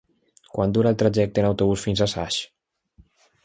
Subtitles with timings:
[0.57, 2.41] Quant dura el trajecte en autobús fins a Saix?